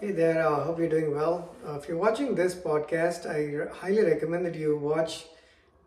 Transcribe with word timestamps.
Hey 0.00 0.12
there, 0.12 0.48
I 0.48 0.50
uh, 0.50 0.64
hope 0.64 0.78
you're 0.78 0.88
doing 0.88 1.14
well. 1.14 1.54
Uh, 1.62 1.74
if 1.74 1.86
you're 1.86 1.98
watching 1.98 2.34
this 2.34 2.54
podcast, 2.54 3.26
I 3.26 3.70
highly 3.70 4.02
recommend 4.02 4.46
that 4.46 4.54
you 4.54 4.78
watch 4.78 5.26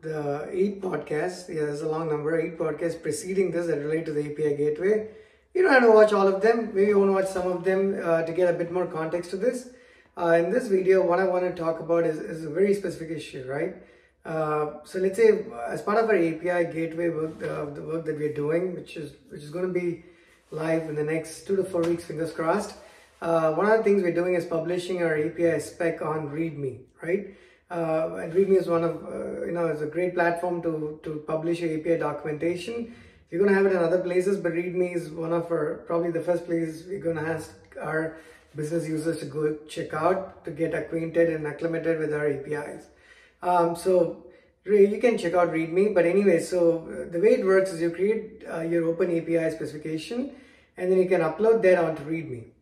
the 0.01 0.47
eight 0.51 0.83
podcasts. 0.83 1.49
Yeah, 1.49 1.65
there's 1.65 1.81
a 1.81 1.89
long 1.89 2.09
number, 2.09 2.39
eight 2.39 2.59
podcasts 2.59 3.01
preceding 3.01 3.49
this 3.49 3.65
that 3.65 3.79
relate 3.79 4.05
to 4.05 4.11
the 4.11 4.21
API 4.21 4.55
gateway. 4.55 5.07
You 5.55 5.63
don't 5.63 5.73
have 5.73 5.81
to 5.81 5.91
watch 5.91 6.13
all 6.13 6.27
of 6.27 6.43
them. 6.43 6.75
Maybe 6.75 6.89
you 6.89 6.99
want 6.99 7.09
to 7.09 7.13
watch 7.13 7.29
some 7.29 7.51
of 7.51 7.63
them 7.63 7.99
uh, 8.03 8.21
to 8.21 8.31
get 8.31 8.53
a 8.53 8.55
bit 8.55 8.71
more 8.71 8.85
context 8.85 9.31
to 9.31 9.37
this. 9.37 9.69
Uh, 10.15 10.37
in 10.37 10.51
this 10.51 10.67
video, 10.67 11.03
what 11.03 11.17
I 11.17 11.23
want 11.23 11.45
to 11.45 11.59
talk 11.59 11.79
about 11.79 12.05
is, 12.05 12.19
is 12.19 12.45
a 12.45 12.51
very 12.51 12.75
specific 12.75 13.09
issue, 13.17 13.47
right? 13.49 13.77
Uh, 14.23 14.83
so 14.83 14.99
let's 14.99 15.17
say 15.17 15.43
as 15.67 15.81
part 15.81 15.97
of 15.97 16.07
our 16.07 16.15
API 16.15 16.71
gateway 16.71 17.09
work, 17.09 17.41
uh, 17.41 17.65
the 17.65 17.81
work 17.81 18.05
that 18.05 18.19
we're 18.19 18.35
doing, 18.35 18.75
which 18.75 18.95
is 18.95 19.13
which 19.29 19.41
is 19.41 19.49
going 19.49 19.65
to 19.65 19.73
be 19.73 20.05
live 20.51 20.87
in 20.87 20.93
the 20.93 21.03
next 21.03 21.47
two 21.47 21.55
to 21.55 21.63
four 21.63 21.81
weeks, 21.81 22.03
fingers 22.03 22.31
crossed. 22.31 22.75
Uh, 23.23 23.53
one 23.53 23.65
of 23.65 23.77
the 23.77 23.83
things 23.85 24.03
we're 24.03 24.13
doing 24.13 24.33
is 24.35 24.43
publishing 24.45 25.01
our 25.01 25.17
API 25.17 25.57
spec 25.57 26.01
on 26.01 26.27
README, 26.27 26.81
right? 27.01 27.27
Uh, 27.71 28.15
and 28.15 28.33
README 28.33 28.57
is 28.57 28.67
one 28.67 28.83
of, 28.83 29.01
uh, 29.05 29.45
you 29.45 29.53
know, 29.53 29.67
it's 29.67 29.81
a 29.81 29.85
great 29.85 30.13
platform 30.13 30.61
to, 30.61 30.99
to 31.03 31.23
publish 31.25 31.61
your 31.61 31.79
API 31.79 31.95
documentation. 31.99 32.93
You're 33.31 33.39
going 33.39 33.49
to 33.49 33.55
have 33.55 33.65
it 33.65 33.71
in 33.71 33.77
other 33.77 33.99
places, 33.99 34.35
but 34.35 34.51
README 34.51 34.93
is 34.93 35.09
one 35.09 35.31
of 35.31 35.49
our, 35.49 35.85
probably 35.87 36.11
the 36.11 36.19
first 36.19 36.45
place 36.45 36.83
we're 36.85 36.99
going 36.99 37.15
to 37.15 37.21
ask 37.21 37.55
our 37.81 38.17
business 38.57 38.89
users 38.89 39.19
to 39.19 39.25
go 39.25 39.55
check 39.69 39.93
out 39.93 40.43
to 40.43 40.51
get 40.51 40.73
acquainted 40.73 41.29
and 41.29 41.47
acclimated 41.47 41.99
with 41.99 42.13
our 42.13 42.27
APIs. 42.27 42.87
Um, 43.41 43.77
so 43.77 44.25
you 44.65 44.99
can 44.99 45.17
check 45.17 45.33
out 45.33 45.53
README, 45.53 45.93
but 45.95 46.05
anyway, 46.05 46.41
so 46.41 47.07
the 47.09 47.21
way 47.21 47.35
it 47.35 47.45
works 47.45 47.71
is 47.71 47.79
you 47.79 47.89
create 47.89 48.43
uh, 48.53 48.59
your 48.59 48.83
open 48.83 49.17
API 49.17 49.49
specification 49.51 50.35
and 50.75 50.91
then 50.91 50.99
you 50.99 51.07
can 51.07 51.21
upload 51.21 51.61
that 51.61 51.81
onto 51.81 52.03
README. 52.03 52.52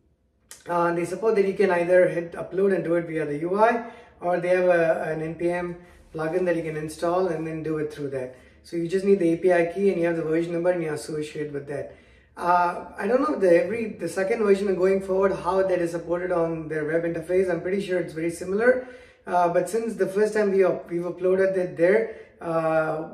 Uh, 0.68 0.92
they 0.94 1.04
support 1.04 1.34
that 1.34 1.46
you 1.46 1.54
can 1.54 1.70
either 1.70 2.08
hit 2.08 2.32
upload 2.32 2.74
and 2.74 2.84
do 2.84 2.94
it 2.94 3.06
via 3.06 3.26
the 3.26 3.42
UI 3.42 3.82
or 4.20 4.38
they 4.38 4.48
have 4.48 4.66
a, 4.66 5.02
an 5.10 5.34
npm 5.34 5.74
plugin 6.14 6.44
that 6.44 6.56
you 6.56 6.62
can 6.62 6.76
install 6.76 7.28
and 7.28 7.46
then 7.46 7.62
do 7.62 7.78
it 7.78 7.92
through 7.92 8.10
that. 8.10 8.36
So 8.62 8.76
you 8.76 8.86
just 8.86 9.04
need 9.04 9.18
the 9.18 9.32
API 9.32 9.72
key 9.74 9.90
and 9.90 10.00
you 10.00 10.06
have 10.06 10.16
the 10.16 10.22
version 10.22 10.52
number 10.52 10.70
and 10.70 10.82
you 10.82 10.92
associate 10.92 11.52
with 11.52 11.66
that. 11.66 11.96
Uh, 12.36 12.86
I 12.96 13.06
don't 13.06 13.20
know 13.20 13.38
the 13.38 13.64
every 13.64 13.90
the 13.94 14.08
second 14.08 14.42
version 14.42 14.74
going 14.76 15.02
forward 15.02 15.32
how 15.32 15.62
that 15.62 15.80
is 15.80 15.90
supported 15.90 16.32
on 16.32 16.68
their 16.68 16.84
web 16.84 17.02
interface. 17.02 17.50
I'm 17.50 17.60
pretty 17.60 17.84
sure 17.84 17.98
it's 17.98 18.14
very 18.14 18.30
similar. 18.30 18.86
Uh, 19.26 19.48
but 19.48 19.68
since 19.68 19.94
the 19.94 20.06
first 20.06 20.34
time 20.34 20.50
we 20.50 20.64
up, 20.64 20.90
we've 20.90 21.02
uploaded 21.02 21.56
it 21.56 21.76
there 21.76 22.16
uh, 22.40 23.08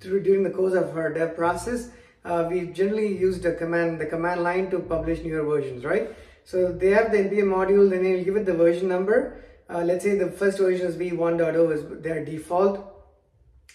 through, 0.00 0.22
during 0.22 0.42
the 0.42 0.50
course 0.50 0.74
of 0.74 0.96
our 0.96 1.12
dev 1.12 1.34
process, 1.36 1.88
uh, 2.24 2.46
we 2.48 2.66
generally 2.66 3.16
used 3.18 3.42
the 3.42 3.52
command 3.52 4.00
the 4.00 4.06
command 4.06 4.42
line 4.42 4.70
to 4.70 4.78
publish 4.78 5.22
newer 5.22 5.42
versions, 5.42 5.84
right? 5.84 6.10
So 6.50 6.72
they 6.72 6.90
have 6.90 7.12
the 7.12 7.18
NPM 7.18 7.44
module, 7.44 7.88
then 7.88 8.02
they'll 8.02 8.24
give 8.24 8.34
it 8.34 8.44
the 8.44 8.54
version 8.54 8.88
number. 8.88 9.36
Uh, 9.72 9.84
let's 9.84 10.02
say 10.02 10.16
the 10.16 10.32
first 10.32 10.58
version 10.58 10.84
is 10.84 10.96
v1.0 10.96 11.72
is 11.72 12.02
their 12.02 12.24
default. 12.24 12.84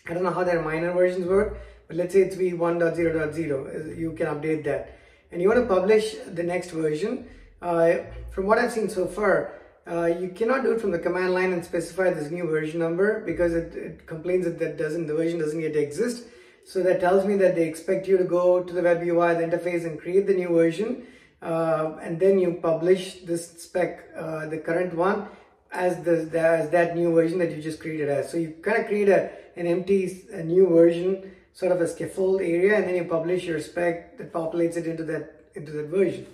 I 0.10 0.14
don't 0.14 0.24
know 0.24 0.34
how 0.34 0.44
their 0.44 0.62
minor 0.62 0.92
versions 0.92 1.26
work, 1.26 1.58
but 1.88 1.96
let's 1.96 2.14
say 2.14 2.20
it's 2.20 2.36
v1.0.0. 2.36 3.98
You 3.98 4.12
can 4.12 4.28
update 4.28 4.66
that. 4.66 5.00
And 5.32 5.42
you 5.42 5.48
want 5.48 5.62
to 5.62 5.74
publish 5.74 6.16
the 6.34 6.44
next 6.44 6.72
version. 6.72 7.30
Uh, 7.62 8.00
from 8.32 8.46
what 8.46 8.58
I've 8.58 8.74
seen 8.74 8.90
so 8.90 9.08
far, 9.08 9.54
uh, 9.90 10.08
you 10.08 10.28
cannot 10.28 10.64
do 10.64 10.74
it 10.74 10.82
from 10.82 10.92
the 10.92 11.00
command 11.00 11.34
line 11.34 11.54
and 11.54 11.64
specify 11.64 12.12
this 12.12 12.30
new 12.30 12.46
version 12.46 12.82
number 12.82 13.22
because 13.22 13.54
it, 13.54 13.74
it 13.74 14.06
complains 14.06 14.44
that, 14.44 14.60
that 14.60 14.78
doesn't 14.78 15.08
the 15.08 15.16
version 15.16 15.40
doesn't 15.40 15.62
yet 15.62 15.78
exist. 15.78 16.26
So 16.66 16.84
that 16.84 17.00
tells 17.00 17.24
me 17.26 17.38
that 17.38 17.56
they 17.56 17.70
expect 17.70 18.06
you 18.06 18.18
to 18.18 18.26
go 18.26 18.64
to 18.64 18.74
the 18.74 18.82
web 18.82 19.02
UI, 19.02 19.34
the 19.36 19.48
interface 19.48 19.86
and 19.86 19.98
create 19.98 20.28
the 20.28 20.34
new 20.34 20.50
version 20.50 21.08
uh, 21.46 22.00
and 22.02 22.20
then 22.20 22.40
you 22.40 22.54
publish 22.54 23.22
this 23.22 23.52
spec, 23.62 24.10
uh, 24.18 24.48
the 24.48 24.58
current 24.58 24.96
one, 24.96 25.28
as 25.72 26.04
the, 26.04 26.16
the, 26.34 26.40
as 26.40 26.70
that 26.72 26.96
new 26.96 27.14
version 27.14 27.38
that 27.38 27.52
you 27.52 27.62
just 27.62 27.80
created 27.80 28.10
as. 28.10 28.32
So 28.32 28.38
you 28.38 28.56
kind 28.64 28.80
of 28.80 28.88
create 28.88 29.10
a 29.10 29.30
an 29.56 29.68
empty 29.68 30.26
a 30.34 30.44
new 30.44 30.68
version, 30.68 31.32
sort 31.54 31.72
of 31.72 31.80
a 31.82 31.88
scaffold 31.88 32.42
area, 32.42 32.76
and 32.76 32.86
then 32.86 32.96
you 32.96 33.06
publish 33.06 33.46
your 33.46 33.62
spec 33.62 34.18
that 34.18 34.34
populates 34.34 34.76
it 34.76 34.88
into 34.88 35.04
that 35.04 35.46
into 35.54 35.72
that 35.72 35.88
version. 35.88 36.26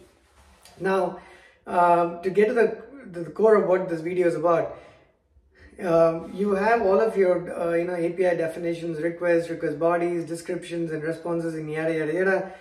Now, 0.80 1.20
um, 1.68 2.22
to 2.24 2.30
get 2.30 2.48
to 2.48 2.54
the 2.54 2.78
the 3.12 3.30
core 3.32 3.56
of 3.56 3.68
what 3.68 3.90
this 3.90 4.00
video 4.00 4.28
is 4.28 4.36
about, 4.36 4.78
um, 5.84 6.32
you 6.34 6.56
have 6.56 6.82
all 6.84 7.02
of 7.02 7.18
your 7.18 7.36
uh, 7.60 7.74
you 7.74 7.84
know 7.84 7.96
API 7.96 8.38
definitions, 8.38 9.02
requests, 9.02 9.50
request 9.50 9.78
bodies, 9.78 10.24
descriptions, 10.26 10.92
and 10.92 11.04
responses, 11.04 11.56
and 11.56 11.70
yada 11.70 11.94
yada 11.94 12.14
yada 12.14 12.54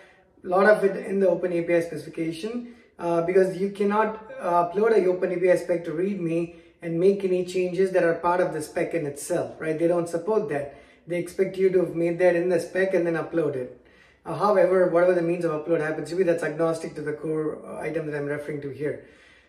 lot 0.48 0.66
of 0.66 0.84
it 0.84 0.96
in 1.06 1.20
the 1.20 1.28
Open 1.28 1.52
API 1.52 1.82
specification 1.82 2.74
uh, 2.98 3.22
because 3.22 3.56
you 3.56 3.70
cannot 3.70 4.30
uh, 4.40 4.68
upload 4.68 4.92
a 4.92 5.06
Open 5.06 5.32
API 5.32 5.56
spec 5.56 5.84
to 5.84 5.92
README 5.92 6.54
and 6.82 6.98
make 6.98 7.24
any 7.24 7.44
changes 7.44 7.90
that 7.92 8.04
are 8.04 8.14
part 8.14 8.40
of 8.40 8.52
the 8.52 8.62
spec 8.62 8.94
in 8.94 9.06
itself, 9.06 9.60
right? 9.60 9.78
They 9.78 9.88
don't 9.88 10.08
support 10.08 10.48
that. 10.48 10.76
They 11.06 11.18
expect 11.18 11.56
you 11.56 11.70
to 11.70 11.80
have 11.80 11.94
made 11.94 12.18
that 12.20 12.36
in 12.36 12.48
the 12.48 12.60
spec 12.60 12.94
and 12.94 13.06
then 13.06 13.14
upload 13.14 13.56
it. 13.56 13.76
Uh, 14.24 14.34
however, 14.34 14.88
whatever 14.88 15.14
the 15.14 15.22
means 15.22 15.44
of 15.44 15.50
upload 15.50 15.80
happens 15.80 16.10
to 16.10 16.16
be, 16.16 16.22
that's 16.22 16.42
agnostic 16.42 16.94
to 16.94 17.02
the 17.02 17.12
core 17.12 17.58
uh, 17.66 17.80
item 17.80 18.06
that 18.06 18.16
I'm 18.16 18.26
referring 18.26 18.60
to 18.62 18.70
here. 18.70 19.06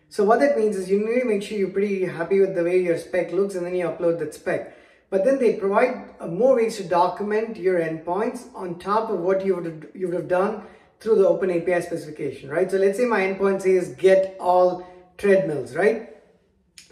So 0.10 0.24
what 0.26 0.40
that 0.40 0.58
means 0.58 0.76
is 0.76 0.90
you 0.90 1.00
need 1.00 1.22
to 1.22 1.26
make 1.26 1.44
sure 1.44 1.58
you're 1.58 1.70
pretty 1.70 2.06
happy 2.06 2.40
with 2.40 2.56
the 2.56 2.64
way 2.64 2.82
your 2.82 2.98
spec 2.98 3.32
looks 3.32 3.56
and 3.56 3.66
then 3.66 3.76
you 3.76 3.86
upload 3.86 4.20
that 4.20 4.34
spec. 4.34 4.76
But 5.10 5.26
then 5.26 5.40
they 5.40 5.54
provide 5.56 6.10
uh, 6.20 6.28
more 6.28 6.56
ways 6.56 6.78
to 6.78 6.84
document 6.84 7.58
your 7.58 7.80
endpoints 7.80 8.48
on 8.56 8.80
top 8.80 9.10
of 9.10 9.20
what 9.20 9.46
you 9.46 9.56
would, 9.56 9.90
you 9.94 10.08
would 10.08 10.16
have 10.16 10.28
done 10.30 10.64
through 11.02 11.16
the 11.16 11.28
open 11.28 11.50
API 11.50 11.82
specification, 11.82 12.50
right? 12.50 12.70
So 12.70 12.78
let's 12.78 12.98
say 12.98 13.06
my 13.06 13.22
endpoint 13.22 13.64
says 13.64 13.90
get 13.96 14.38
all 14.40 14.88
treadmills, 15.18 15.76
right? 15.76 16.10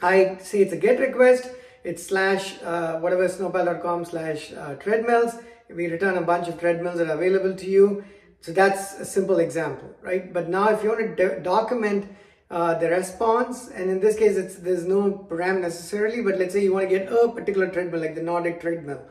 I 0.02 0.38
say 0.42 0.60
it's 0.62 0.74
a 0.74 0.78
get 0.78 1.00
request, 1.00 1.50
it's 1.84 2.08
slash 2.08 2.62
uh, 2.64 3.00
whatever 3.00 3.28
snowpal.com 3.28 4.06
slash 4.06 4.52
uh, 4.54 4.76
treadmills. 4.76 5.36
We 5.70 5.88
return 5.88 6.18
a 6.18 6.22
bunch 6.22 6.48
of 6.48 6.60
treadmills 6.60 6.98
that 6.98 7.08
are 7.08 7.14
available 7.14 7.56
to 7.56 7.70
you. 7.70 8.04
So 8.42 8.52
that's 8.52 9.00
a 9.00 9.06
simple 9.06 9.40
example, 9.40 9.90
right? 10.02 10.34
But 10.34 10.50
now 10.50 10.70
if 10.70 10.82
you 10.82 10.90
want 10.90 11.18
to 11.18 11.40
document 11.42 12.10
uh, 12.50 12.74
the 12.80 12.90
response, 12.90 13.70
and 13.70 13.92
in 13.92 14.00
this 14.00 14.18
case, 14.18 14.36
it's 14.36 14.56
there's 14.56 14.86
no 14.86 15.28
param 15.30 15.62
necessarily, 15.62 16.22
but 16.24 16.40
let's 16.40 16.54
say 16.54 16.64
you 16.64 16.74
want 16.74 16.90
to 16.90 16.98
get 16.98 17.12
a 17.12 17.30
particular 17.30 17.70
treadmill, 17.70 18.02
like 18.02 18.16
the 18.16 18.24
Nordic 18.24 18.60
treadmill. 18.60 19.02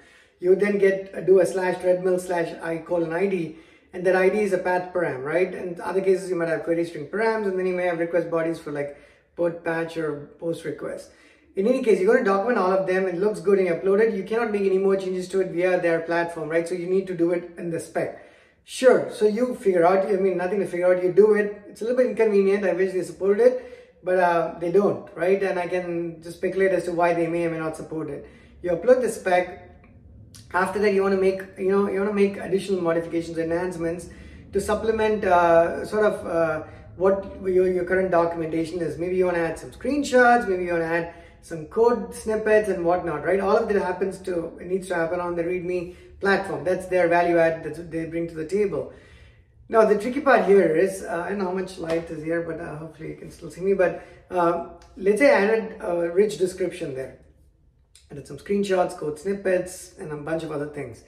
You 0.41 0.56
then 0.56 0.78
get 0.78 1.26
do 1.26 1.41
a 1.41 1.47
slash 1.47 1.81
treadmill 1.81 2.19
slash 2.19 2.53
I 2.62 2.78
colon 2.78 3.12
ID, 3.12 3.56
and 3.93 4.04
that 4.06 4.15
ID 4.16 4.41
is 4.41 4.53
a 4.53 4.59
path 4.59 4.93
param, 4.93 5.25
right? 5.25 5.54
In 5.54 5.81
other 5.81 6.00
cases, 6.00 6.28
you 6.28 6.37
might 6.37 6.49
have 6.49 6.65
query 6.65 6.84
string 6.84 7.06
params, 7.06 7.47
and 7.47 7.59
then 7.59 7.66
you 7.66 7.75
may 7.75 7.84
have 7.84 7.99
request 7.99 8.31
bodies 8.31 8.59
for 8.59 8.71
like 8.71 8.97
put, 9.37 9.65
patch, 9.65 9.97
or 9.97 10.31
post 10.38 10.65
request. 10.65 11.10
In 11.56 11.66
any 11.66 11.82
case, 11.82 11.99
you're 11.99 12.12
going 12.12 12.25
to 12.25 12.31
document 12.31 12.59
all 12.59 12.72
of 12.72 12.87
them. 12.87 13.06
It 13.06 13.16
looks 13.16 13.41
good 13.41 13.59
and 13.59 13.66
you 13.66 13.75
upload 13.75 14.00
it. 14.00 14.15
You 14.15 14.22
cannot 14.22 14.53
make 14.53 14.62
any 14.62 14.78
more 14.78 14.97
changes 14.97 15.28
to 15.31 15.41
it 15.41 15.50
via 15.50 15.81
their 15.81 16.00
platform, 16.00 16.49
right? 16.49 16.69
So 16.69 16.75
you 16.75 16.87
need 16.87 17.06
to 17.09 17.16
do 17.16 17.32
it 17.32 17.50
in 17.59 17.71
the 17.71 17.81
spec. 17.81 18.25
Sure, 18.65 19.10
so 19.10 19.26
you 19.26 19.54
figure 19.54 19.84
out, 19.87 20.06
I 20.06 20.12
mean, 20.12 20.37
nothing 20.37 20.60
to 20.60 20.66
figure 20.66 20.94
out, 20.94 21.03
you 21.03 21.10
do 21.10 21.32
it. 21.32 21.62
It's 21.69 21.81
a 21.81 21.84
little 21.84 21.97
bit 21.97 22.06
inconvenient. 22.06 22.65
I 22.65 22.75
wish 22.75 22.93
they 22.93 23.03
supported 23.03 23.47
it, 23.47 23.99
but 24.05 24.19
uh, 24.19 24.59
they 24.60 24.70
don't, 24.70 25.09
right? 25.16 25.43
And 25.43 25.59
I 25.59 25.66
can 25.66 26.22
just 26.22 26.37
speculate 26.37 26.72
as 26.72 26.84
to 26.84 26.93
why 26.93 27.15
they 27.15 27.26
may 27.26 27.47
or 27.47 27.50
may 27.50 27.59
not 27.59 27.76
support 27.76 28.10
it. 28.10 28.28
You 28.62 28.72
upload 28.72 29.00
the 29.00 29.09
spec, 29.09 29.68
after 30.53 30.78
that, 30.78 30.94
you 30.94 31.03
want 31.03 31.15
to 31.15 31.21
make, 31.21 31.43
you 31.59 31.71
know, 31.71 31.91
you 31.91 31.99
want 31.99 32.11
to 32.11 32.15
make 32.15 32.39
additional 32.39 32.81
modifications, 32.81 33.39
enhancements 33.39 34.09
to 34.53 34.61
supplement 34.61 35.25
uh, 35.25 35.84
sort 35.84 36.06
of 36.06 36.27
uh, 36.27 36.62
what 36.97 37.25
your, 37.43 37.71
your 37.71 37.84
current 37.84 38.11
documentation 38.11 38.81
is. 38.81 38.99
Maybe 38.99 39.17
you 39.17 39.27
want 39.27 39.37
to 39.37 39.43
add 39.43 39.59
some 39.59 39.71
screenshots, 39.71 40.49
maybe 40.49 40.65
you 40.65 40.72
want 40.72 40.83
to 40.83 40.88
add 40.88 41.15
some 41.43 41.67
code 41.67 42.15
snippets 42.15 42.69
and 42.69 42.84
whatnot, 42.84 43.25
right? 43.25 43.41
All 43.41 43.56
of 43.56 43.69
that 43.69 43.81
happens 43.81 44.19
to, 44.21 44.59
it 44.59 44.67
needs 44.67 44.88
to 44.88 44.94
happen 44.94 45.21
on 45.21 45.37
the 45.37 45.44
README 45.44 45.94
platform. 46.21 46.65
That's 46.65 46.87
their 46.87 47.09
value 47.09 47.38
add 47.38 47.62
that 47.65 47.91
they 47.91 48.06
bring 48.06 48.27
to 48.28 48.34
the 48.34 48.47
table. 48.47 48.93
Now, 49.69 49.84
the 49.84 49.99
tricky 49.99 50.21
part 50.21 50.47
here 50.47 50.75
is, 50.75 51.03
uh, 51.03 51.25
I 51.27 51.28
don't 51.28 51.38
know 51.38 51.44
how 51.44 51.53
much 51.53 51.78
light 51.78 52.11
is 52.11 52.25
here, 52.25 52.41
but 52.43 52.59
uh, 52.59 52.77
hopefully 52.77 53.11
you 53.11 53.17
can 53.17 53.31
still 53.31 53.50
see 53.50 53.61
me, 53.61 53.75
but 53.75 54.02
uh, 54.31 54.70
let's 54.97 55.19
say 55.19 55.31
I 55.31 55.43
added 55.43 55.76
a 55.81 56.11
rich 56.11 56.38
description 56.38 56.94
there. 56.94 57.19
I 58.10 58.14
did 58.14 58.26
some 58.26 58.38
screenshots, 58.38 58.96
code 58.96 59.19
snippets, 59.19 59.94
and 59.99 60.12
a 60.12 60.16
bunch 60.16 60.43
of 60.43 60.52
other 60.52 60.66
things. 60.66 61.05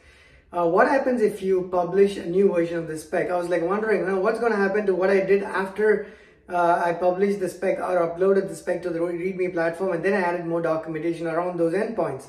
Uh, 0.52 0.66
what 0.66 0.88
happens 0.88 1.22
if 1.22 1.42
you 1.42 1.68
publish 1.70 2.16
a 2.16 2.26
new 2.26 2.52
version 2.52 2.78
of 2.78 2.88
this 2.88 3.04
spec? 3.04 3.30
I 3.30 3.36
was 3.36 3.48
like 3.48 3.62
wondering, 3.62 4.00
you 4.00 4.06
know, 4.06 4.18
what's 4.18 4.40
going 4.40 4.52
to 4.52 4.58
happen 4.58 4.84
to 4.86 4.94
what 4.94 5.08
I 5.08 5.20
did 5.20 5.42
after 5.42 6.08
uh, 6.48 6.82
I 6.84 6.92
published 6.94 7.40
the 7.40 7.48
spec 7.48 7.78
or 7.78 7.98
uploaded 8.08 8.48
the 8.48 8.56
spec 8.56 8.82
to 8.82 8.90
the 8.90 8.98
README 8.98 9.52
platform 9.52 9.92
and 9.92 10.04
then 10.04 10.14
I 10.14 10.26
added 10.26 10.46
more 10.46 10.60
documentation 10.60 11.26
around 11.26 11.58
those 11.58 11.72
endpoints. 11.72 12.26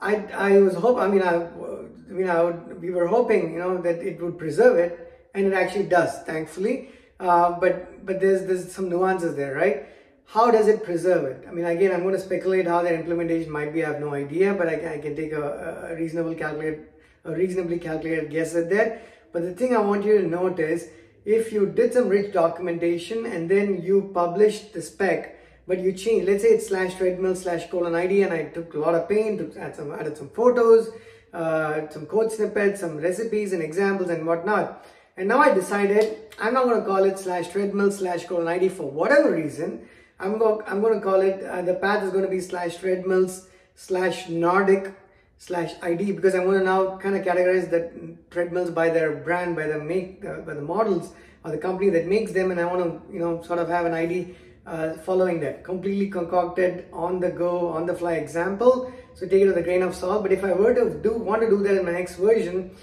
I, 0.00 0.16
I 0.34 0.58
was 0.58 0.74
hope 0.74 0.98
I 0.98 1.06
mean 1.06 1.22
I, 1.22 1.34
I 1.34 2.12
mean 2.12 2.80
we 2.80 2.90
were 2.90 3.06
hoping 3.06 3.52
you 3.52 3.58
know 3.60 3.80
that 3.82 3.98
it 4.00 4.20
would 4.20 4.36
preserve 4.36 4.76
it 4.78 5.30
and 5.34 5.46
it 5.46 5.52
actually 5.52 5.84
does 5.84 6.22
thankfully 6.24 6.90
uh, 7.20 7.52
but 7.60 8.04
but 8.04 8.20
there's 8.20 8.46
there's 8.46 8.72
some 8.72 8.88
nuances 8.88 9.36
there 9.36 9.54
right 9.54 9.86
how 10.32 10.50
does 10.50 10.66
it 10.66 10.82
preserve 10.82 11.24
it? 11.24 11.44
I 11.46 11.52
mean, 11.52 11.66
again, 11.66 11.92
I'm 11.92 12.02
going 12.02 12.14
to 12.14 12.20
speculate 12.20 12.66
how 12.66 12.80
their 12.80 12.94
implementation 12.94 13.52
might 13.52 13.74
be. 13.74 13.84
I 13.84 13.92
have 13.92 14.00
no 14.00 14.14
idea, 14.14 14.54
but 14.54 14.66
I, 14.66 14.94
I 14.94 14.98
can 14.98 15.14
take 15.14 15.32
a, 15.32 15.90
a, 15.90 15.94
reasonable 15.94 16.34
calculate, 16.34 16.78
a 17.26 17.32
reasonably 17.32 17.78
calculated 17.78 18.30
guess 18.30 18.54
at 18.54 18.70
that. 18.70 19.02
But 19.30 19.42
the 19.42 19.52
thing 19.52 19.76
I 19.76 19.80
want 19.80 20.06
you 20.06 20.22
to 20.22 20.26
note 20.26 20.58
is, 20.58 20.88
if 21.26 21.52
you 21.52 21.66
did 21.66 21.92
some 21.92 22.08
rich 22.08 22.32
documentation 22.32 23.26
and 23.26 23.50
then 23.50 23.82
you 23.82 24.10
published 24.14 24.72
the 24.72 24.80
spec, 24.80 25.38
but 25.68 25.80
you 25.80 25.92
change, 25.92 26.26
let's 26.26 26.42
say 26.42 26.48
it's 26.48 26.68
slash 26.68 26.94
treadmill 26.94 27.36
slash 27.36 27.68
colon 27.70 27.94
ID 27.94 28.22
and 28.22 28.32
I 28.32 28.44
took 28.44 28.72
a 28.72 28.78
lot 28.78 28.94
of 28.94 29.10
pain 29.10 29.36
to 29.36 29.60
add 29.60 29.76
some, 29.76 29.92
added 29.92 30.16
some 30.16 30.30
photos, 30.30 30.88
uh, 31.34 31.90
some 31.90 32.06
code 32.06 32.32
snippets, 32.32 32.80
some 32.80 32.96
recipes 32.96 33.52
and 33.52 33.62
examples 33.62 34.08
and 34.08 34.26
whatnot. 34.26 34.86
And 35.18 35.28
now 35.28 35.40
I 35.40 35.52
decided 35.52 36.32
I'm 36.40 36.54
not 36.54 36.64
going 36.64 36.80
to 36.80 36.86
call 36.86 37.04
it 37.04 37.18
slash 37.18 37.48
treadmill 37.48 37.92
slash 37.92 38.24
colon 38.24 38.48
ID 38.48 38.70
for 38.70 38.90
whatever 38.90 39.30
reason. 39.30 39.86
I'm 40.22 40.38
going, 40.38 40.64
I'm 40.66 40.80
going 40.80 40.94
to 40.94 41.00
call 41.00 41.20
it, 41.20 41.44
uh, 41.44 41.62
the 41.62 41.74
path 41.74 42.04
is 42.04 42.10
going 42.10 42.24
to 42.24 42.30
be 42.30 42.40
slash 42.40 42.76
treadmills 42.76 43.48
slash 43.74 44.28
Nordic 44.28 44.94
slash 45.38 45.72
ID 45.82 46.12
because 46.12 46.36
I'm 46.36 46.44
going 46.44 46.60
to 46.60 46.64
now 46.64 46.96
kind 46.98 47.16
of 47.16 47.24
categorize 47.24 47.68
the 47.68 48.16
treadmills 48.30 48.70
by 48.70 48.90
their 48.90 49.16
brand, 49.16 49.56
by 49.56 49.66
the 49.66 49.78
make, 49.78 50.24
uh, 50.24 50.36
by 50.36 50.54
the 50.54 50.62
models 50.62 51.12
or 51.44 51.50
the 51.50 51.58
company 51.58 51.90
that 51.90 52.06
makes 52.06 52.30
them, 52.32 52.52
and 52.52 52.60
I 52.60 52.64
want 52.64 52.82
to 52.84 53.12
you 53.12 53.18
know 53.18 53.42
sort 53.42 53.58
of 53.58 53.68
have 53.68 53.84
an 53.84 53.94
ID 53.94 54.36
uh, 54.64 54.94
following 54.98 55.40
that. 55.40 55.64
Completely 55.64 56.08
concocted, 56.08 56.86
on 56.92 57.18
the 57.18 57.30
go, 57.30 57.68
on 57.68 57.86
the 57.86 57.94
fly 57.94 58.14
example. 58.14 58.92
So 59.14 59.26
take 59.26 59.42
it 59.42 59.46
with 59.46 59.58
a 59.58 59.62
grain 59.62 59.82
of 59.82 59.94
salt. 59.94 60.22
But 60.22 60.32
if 60.32 60.44
I 60.44 60.52
were 60.52 60.74
to 60.74 60.98
do 61.02 61.14
want 61.14 61.42
to 61.42 61.50
do 61.50 61.62
that 61.64 61.76
in 61.76 61.84
my 61.84 61.92
next 61.92 62.16
version, 62.16 62.76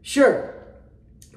sure. 0.00 0.57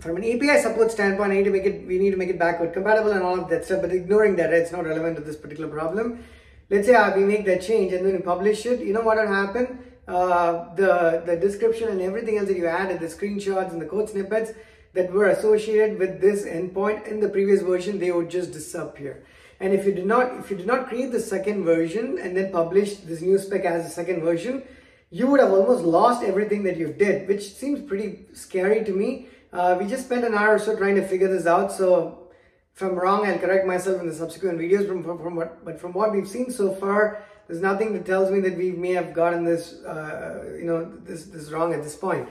From 0.01 0.17
an 0.17 0.23
API 0.23 0.59
support 0.59 0.89
standpoint, 0.89 1.31
I 1.31 1.35
need 1.35 1.43
to 1.43 1.51
make 1.51 1.65
it. 1.65 1.85
We 1.87 1.99
need 1.99 2.09
to 2.09 2.17
make 2.17 2.29
it 2.29 2.39
backward 2.39 2.73
compatible 2.73 3.11
and 3.11 3.21
all 3.21 3.39
of 3.39 3.47
that 3.49 3.65
stuff. 3.65 3.81
But 3.81 3.91
ignoring 3.91 4.35
that, 4.37 4.51
it's 4.51 4.71
not 4.71 4.85
relevant 4.85 5.15
to 5.17 5.21
this 5.21 5.35
particular 5.35 5.69
problem. 5.69 6.23
Let's 6.71 6.87
say 6.87 6.95
uh, 6.95 7.15
we 7.15 7.23
make 7.23 7.45
that 7.45 7.61
change 7.61 7.93
and 7.93 8.03
then 8.03 8.13
we 8.13 8.21
publish 8.21 8.65
it. 8.65 8.79
You 8.79 8.93
know 8.93 9.01
what 9.01 9.17
will 9.17 9.27
happen? 9.27 9.77
Uh, 10.07 10.73
the, 10.73 11.21
the 11.25 11.35
description 11.35 11.89
and 11.89 12.01
everything 12.01 12.39
else 12.39 12.47
that 12.47 12.57
you 12.57 12.65
added, 12.65 12.99
the 12.99 13.05
screenshots 13.05 13.71
and 13.71 13.79
the 13.79 13.85
code 13.85 14.09
snippets 14.09 14.53
that 14.93 15.11
were 15.13 15.27
associated 15.27 15.99
with 15.99 16.19
this 16.19 16.45
endpoint 16.45 17.07
in 17.07 17.19
the 17.19 17.29
previous 17.29 17.61
version, 17.61 17.99
they 17.99 18.11
would 18.11 18.29
just 18.29 18.51
disappear. 18.51 19.23
And 19.59 19.71
if 19.71 19.85
you 19.85 19.93
did 19.93 20.07
not, 20.07 20.33
if 20.39 20.49
you 20.49 20.57
did 20.57 20.65
not 20.65 20.87
create 20.87 21.11
the 21.11 21.19
second 21.19 21.63
version 21.63 22.17
and 22.17 22.35
then 22.35 22.51
publish 22.51 22.95
this 22.95 23.21
new 23.21 23.37
spec 23.37 23.65
as 23.65 23.85
a 23.85 23.89
second 23.89 24.21
version, 24.21 24.63
you 25.11 25.27
would 25.27 25.39
have 25.39 25.51
almost 25.51 25.83
lost 25.83 26.23
everything 26.23 26.63
that 26.63 26.77
you 26.77 26.91
did, 26.91 27.27
which 27.27 27.53
seems 27.53 27.87
pretty 27.87 28.25
scary 28.33 28.83
to 28.83 28.91
me. 28.91 29.27
Uh, 29.53 29.75
we 29.79 29.85
just 29.85 30.05
spent 30.05 30.23
an 30.23 30.33
hour 30.33 30.55
or 30.55 30.59
so 30.59 30.75
trying 30.77 30.95
to 30.95 31.05
figure 31.05 31.27
this 31.27 31.45
out. 31.45 31.71
So 31.71 32.29
if 32.73 32.81
I'm 32.81 32.95
wrong, 32.95 33.25
I'll 33.25 33.37
correct 33.37 33.67
myself 33.67 33.99
in 33.99 34.07
the 34.07 34.13
subsequent 34.13 34.59
videos. 34.59 34.87
From, 34.87 35.03
from, 35.03 35.17
from 35.21 35.35
what, 35.35 35.63
but 35.65 35.79
from 35.79 35.91
what 35.91 36.13
we've 36.13 36.27
seen 36.27 36.49
so 36.51 36.73
far, 36.73 37.23
there's 37.47 37.61
nothing 37.61 37.93
that 37.93 38.05
tells 38.05 38.31
me 38.31 38.39
that 38.41 38.57
we 38.57 38.71
may 38.71 38.93
have 38.93 39.13
gotten 39.13 39.43
this, 39.43 39.73
uh, 39.83 40.55
you 40.57 40.63
know, 40.63 40.89
this, 41.03 41.25
this 41.25 41.51
wrong 41.51 41.73
at 41.73 41.83
this 41.83 41.95
point. 41.95 42.29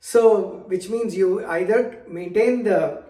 So, 0.00 0.64
which 0.66 0.88
means 0.88 1.16
you 1.16 1.46
either 1.46 2.02
maintain 2.08 2.64
the, 2.64 3.04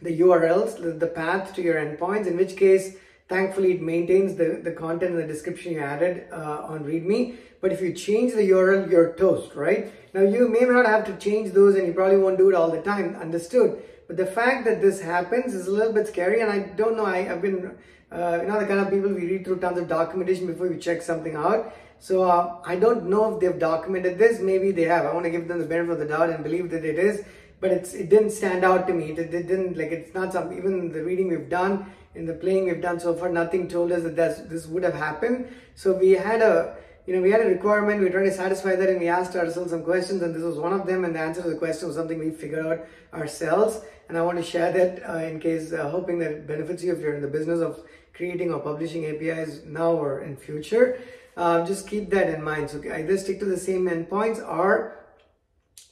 the 0.00 0.20
URLs, 0.20 0.80
the, 0.82 0.92
the 0.92 1.06
path 1.06 1.54
to 1.56 1.62
your 1.62 1.74
endpoints, 1.74 2.26
in 2.26 2.36
which 2.36 2.56
case, 2.56 2.96
thankfully 3.30 3.72
it 3.72 3.80
maintains 3.80 4.34
the, 4.34 4.60
the 4.62 4.72
content 4.72 5.12
and 5.12 5.18
the 5.18 5.26
description 5.26 5.72
you 5.72 5.80
added 5.80 6.26
uh, 6.32 6.72
on 6.72 6.84
README. 6.84 7.36
But 7.62 7.72
if 7.72 7.80
you 7.80 7.92
change 7.94 8.32
the 8.34 8.50
URL, 8.50 8.90
you're 8.90 9.12
toast, 9.12 9.54
right? 9.54 9.92
Now, 10.12 10.22
you 10.22 10.48
may 10.48 10.60
not 10.60 10.86
have 10.86 11.06
to 11.06 11.16
change 11.16 11.52
those 11.52 11.76
and 11.76 11.86
you 11.86 11.94
probably 11.94 12.18
won't 12.18 12.38
do 12.38 12.48
it 12.48 12.54
all 12.54 12.70
the 12.70 12.82
time, 12.82 13.16
understood. 13.16 13.82
But 14.06 14.16
the 14.16 14.26
fact 14.26 14.64
that 14.64 14.82
this 14.82 15.00
happens 15.00 15.54
is 15.54 15.68
a 15.68 15.70
little 15.70 15.92
bit 15.92 16.08
scary 16.08 16.40
and 16.40 16.50
I 16.50 16.58
don't 16.80 16.96
know, 16.96 17.06
I, 17.06 17.18
have 17.18 17.40
been 17.40 17.78
uh, 18.10 18.40
you 18.42 18.48
know, 18.48 18.58
the 18.58 18.66
kind 18.66 18.80
of 18.80 18.90
people 18.90 19.10
we 19.10 19.24
read 19.24 19.44
through 19.44 19.60
tons 19.60 19.78
of 19.78 19.88
documentation 19.88 20.46
before 20.46 20.68
we 20.68 20.78
check 20.78 21.00
something 21.00 21.36
out. 21.36 21.72
So 22.00 22.24
uh, 22.24 22.56
I 22.64 22.76
don't 22.76 23.08
know 23.08 23.34
if 23.34 23.40
they've 23.40 23.58
documented 23.58 24.18
this. 24.18 24.40
Maybe 24.40 24.72
they 24.72 24.82
have. 24.84 25.06
I 25.06 25.12
want 25.12 25.24
to 25.26 25.30
give 25.30 25.46
them 25.46 25.60
the 25.60 25.66
benefit 25.66 25.92
of 25.92 25.98
the 26.00 26.06
doubt 26.06 26.30
and 26.30 26.42
believe 26.42 26.70
that 26.70 26.84
it 26.84 26.98
is. 26.98 27.24
But 27.60 27.72
it's 27.72 27.92
it 27.92 28.08
didn't 28.08 28.30
stand 28.30 28.64
out 28.64 28.86
to 28.86 28.94
me. 28.94 29.10
It, 29.10 29.18
it 29.18 29.46
didn't 29.46 29.76
like 29.76 29.92
it's 29.92 30.14
not 30.14 30.32
some 30.32 30.50
even 30.56 30.90
the 30.92 31.04
reading 31.04 31.28
we've 31.28 31.50
done 31.50 31.92
in 32.14 32.26
the 32.26 32.34
playing 32.34 32.66
we've 32.66 32.82
done 32.82 32.98
so 33.00 33.14
far. 33.14 33.28
Nothing 33.28 33.68
told 33.68 33.92
us 33.92 34.02
that 34.02 34.48
this 34.48 34.66
would 34.66 34.82
have 34.82 34.94
happened. 34.94 35.48
So 35.74 35.92
we 35.92 36.12
had 36.12 36.42
a 36.42 36.76
you 37.06 37.16
know 37.16 37.22
we 37.22 37.30
had 37.30 37.40
a 37.40 37.46
requirement. 37.46 38.02
We 38.02 38.10
trying 38.10 38.24
to 38.24 38.32
satisfy 38.32 38.76
that, 38.76 38.88
and 38.88 39.00
we 39.00 39.08
asked 39.08 39.36
ourselves 39.36 39.70
some 39.70 39.82
questions, 39.82 40.22
and 40.22 40.34
this 40.34 40.42
was 40.42 40.56
one 40.56 40.72
of 40.72 40.86
them. 40.86 41.04
And 41.04 41.14
the 41.14 41.20
answer 41.20 41.42
to 41.42 41.50
the 41.50 41.56
question 41.56 41.88
was 41.88 41.96
something 41.96 42.18
we 42.18 42.30
figured 42.30 42.66
out 42.66 42.86
ourselves. 43.12 43.80
And 44.08 44.18
I 44.18 44.22
want 44.22 44.38
to 44.38 44.44
share 44.44 44.72
that 44.72 45.08
uh, 45.08 45.18
in 45.18 45.38
case, 45.38 45.72
uh, 45.72 45.88
hoping 45.88 46.18
that 46.18 46.30
it 46.32 46.46
benefits 46.46 46.82
you 46.82 46.92
if 46.92 47.00
you're 47.00 47.14
in 47.14 47.22
the 47.22 47.28
business 47.28 47.60
of 47.60 47.80
creating 48.12 48.52
or 48.52 48.60
publishing 48.60 49.06
APIs 49.06 49.64
now 49.64 49.92
or 49.92 50.20
in 50.20 50.36
future. 50.36 51.00
Uh, 51.36 51.64
just 51.64 51.88
keep 51.88 52.10
that 52.10 52.28
in 52.28 52.42
mind. 52.42 52.68
So 52.68 52.82
either 52.92 53.16
stick 53.16 53.38
to 53.38 53.44
the 53.44 53.56
same 53.56 53.88
endpoints 53.88 54.46
or 54.46 55.00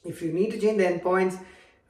if 0.04 0.20
you 0.20 0.32
need 0.32 0.50
to 0.50 0.60
change 0.60 0.78
the 0.78 0.84
endpoints, 0.84 1.38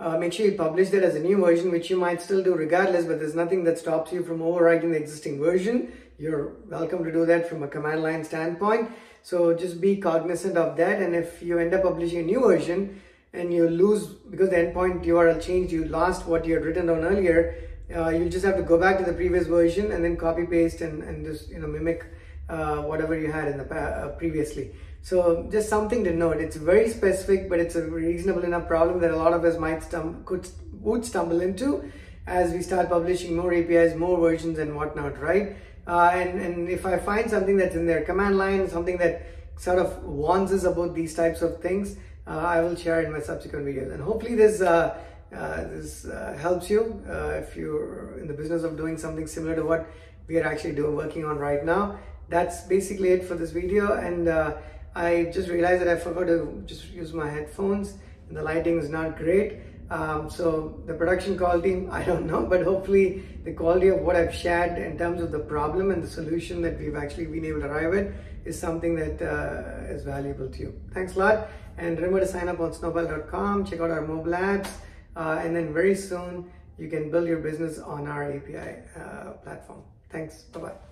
uh, 0.00 0.16
make 0.16 0.32
sure 0.32 0.46
you 0.46 0.52
publish 0.52 0.90
that 0.90 1.02
as 1.02 1.16
a 1.16 1.20
new 1.20 1.36
version, 1.38 1.70
which 1.70 1.90
you 1.90 1.96
might 1.96 2.22
still 2.22 2.42
do 2.42 2.54
regardless, 2.54 3.04
but 3.04 3.18
there's 3.18 3.34
nothing 3.34 3.64
that 3.64 3.78
stops 3.78 4.12
you 4.12 4.22
from 4.22 4.38
overwriting 4.38 4.90
the 4.92 4.96
existing 4.96 5.38
version. 5.38 5.92
You're 6.18 6.52
welcome 6.68 7.04
to 7.04 7.12
do 7.12 7.26
that 7.26 7.48
from 7.48 7.62
a 7.62 7.68
command 7.68 8.02
line 8.02 8.24
standpoint. 8.24 8.90
So 9.22 9.54
just 9.54 9.80
be 9.80 9.96
cognizant 9.96 10.56
of 10.56 10.76
that. 10.76 11.02
And 11.02 11.14
if 11.14 11.42
you 11.42 11.58
end 11.58 11.74
up 11.74 11.82
publishing 11.82 12.20
a 12.20 12.22
new 12.22 12.40
version 12.40 13.00
and 13.32 13.52
you 13.52 13.68
lose, 13.68 14.06
because 14.06 14.50
the 14.50 14.56
endpoint 14.56 15.04
URL 15.04 15.40
changed, 15.42 15.72
you 15.72 15.84
lost 15.84 16.26
what 16.26 16.46
you 16.46 16.54
had 16.54 16.64
written 16.64 16.86
down 16.86 17.04
earlier, 17.04 17.56
uh, 17.94 18.10
you'll 18.10 18.28
just 18.28 18.44
have 18.44 18.56
to 18.56 18.62
go 18.62 18.78
back 18.78 18.98
to 18.98 19.04
the 19.04 19.12
previous 19.12 19.46
version 19.46 19.92
and 19.92 20.04
then 20.04 20.16
copy 20.16 20.44
paste 20.44 20.80
and, 20.80 21.02
and 21.02 21.24
just 21.24 21.48
you 21.48 21.58
know 21.58 21.66
mimic 21.66 22.04
uh, 22.48 22.78
whatever 22.82 23.18
you 23.18 23.30
had 23.30 23.48
in 23.48 23.58
the 23.58 23.74
uh, 23.74 24.08
previously. 24.16 24.70
So 25.02 25.46
just 25.52 25.68
something 25.68 26.02
to 26.04 26.12
note. 26.14 26.38
It's 26.38 26.56
very 26.56 26.88
specific 26.88 27.48
but 27.48 27.60
it's 27.60 27.76
a 27.76 27.82
reasonable 27.82 28.42
enough 28.44 28.66
problem 28.66 29.00
that 29.00 29.10
a 29.10 29.16
lot 29.16 29.34
of 29.34 29.44
us 29.44 29.58
might 29.58 29.80
stum 29.80 30.24
could 30.24 30.48
would 30.80 31.04
stumble 31.04 31.42
into 31.42 31.92
as 32.26 32.52
we 32.52 32.62
start 32.62 32.88
publishing 32.88 33.36
more 33.36 33.52
apis 33.52 33.94
more 33.94 34.18
versions 34.18 34.58
and 34.58 34.74
whatnot 34.74 35.20
right? 35.20 35.56
Uh, 35.86 36.10
and 36.14 36.40
and 36.40 36.68
if 36.68 36.84
i 36.84 36.98
find 36.98 37.30
something 37.30 37.56
that's 37.56 37.74
in 37.74 37.86
their 37.86 38.02
command 38.02 38.36
line 38.36 38.68
something 38.68 38.98
that 38.98 39.26
sort 39.56 39.78
of 39.78 40.02
warns 40.04 40.52
us 40.52 40.64
about 40.64 40.94
these 40.94 41.14
types 41.14 41.40
of 41.40 41.60
things 41.62 41.96
uh, 42.26 42.38
i 42.54 42.60
will 42.60 42.76
share 42.76 43.02
in 43.02 43.12
my 43.12 43.20
subsequent 43.20 43.66
videos. 43.66 43.92
And 43.92 44.02
hopefully 44.02 44.34
this 44.34 44.60
uh, 44.60 44.98
this 45.30 46.06
helps 46.40 46.70
you 46.70 47.02
if 47.42 47.56
you're 47.56 48.18
in 48.18 48.26
the 48.26 48.34
business 48.34 48.62
of 48.62 48.76
doing 48.76 48.96
something 48.96 49.26
similar 49.26 49.54
to 49.54 49.64
what 49.64 49.86
we 50.26 50.38
are 50.38 50.44
actually 50.44 50.74
doing 50.74 50.96
working 50.96 51.24
on 51.24 51.38
right 51.38 51.64
now 51.64 51.98
that's 52.28 52.62
basically 52.62 53.10
it 53.10 53.25
for 53.25 53.34
this 53.34 53.50
video 53.50 53.94
and 53.94 54.28
uh, 54.28 54.54
I 54.94 55.30
just 55.32 55.48
realized 55.48 55.80
that 55.82 55.88
I 55.88 55.96
forgot 55.96 56.26
to 56.26 56.62
just 56.66 56.90
use 56.90 57.12
my 57.12 57.28
headphones 57.28 57.94
and 58.28 58.36
the 58.36 58.42
lighting 58.42 58.78
is 58.78 58.88
not 58.88 59.16
great 59.16 59.58
um, 59.90 60.28
so 60.28 60.82
the 60.86 60.94
production 60.94 61.36
quality 61.38 61.86
I 61.90 62.02
don't 62.04 62.26
know 62.26 62.44
but 62.44 62.62
hopefully 62.62 63.25
the 63.44 63.52
quality 63.52 63.88
of 63.88 64.00
what 64.00 64.16
I've 64.16 64.34
shared 64.34 64.78
in 64.78 64.98
terms 64.98 65.22
of 65.22 65.32
the 65.32 65.38
problem 65.38 65.91
and 65.91 66.03
the 66.03 66.08
solution 66.08 66.62
that 66.62 66.79
we've 66.79 66.96
actually 66.96 67.26
been 67.26 67.44
able 67.44 67.60
to 67.60 67.67
arrive 67.67 67.94
at 67.94 68.12
is 68.44 68.58
something 68.58 68.94
that 68.96 69.22
uh, 69.22 69.93
is 69.93 70.05
valuable 70.05 70.48
to 70.48 70.58
you 70.58 70.81
thanks 70.93 71.17
a 71.17 71.19
lot 71.19 71.48
and 71.76 71.96
remember 71.96 72.20
to 72.20 72.26
sign 72.26 72.48
up 72.48 72.60
on 72.60 72.72
snowpal.com 72.72 73.64
check 73.64 73.81
out 73.81 73.91
our 73.91 74.06
mobile 74.06 74.32
apps 74.32 74.70
uh, 75.17 75.41
and 75.43 75.55
then 75.56 75.72
very 75.72 75.94
soon 75.94 76.50
you 76.79 76.88
can 76.88 77.10
build 77.10 77.26
your 77.26 77.38
business 77.38 77.79
on 77.79 78.06
our 78.06 78.32
API 78.32 78.82
uh, 78.96 79.32
platform. 79.43 79.82
Thanks. 80.10 80.43
Bye-bye. 80.43 80.87